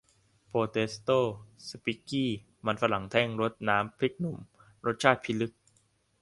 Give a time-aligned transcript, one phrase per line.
[0.47, 1.19] โปเทโต้
[1.67, 2.29] สปิคกี้
[2.65, 4.37] มันฝรั่งแท่ง รสน้ำพริกหนุ่ม
[4.85, 5.53] รสชาติพิลึก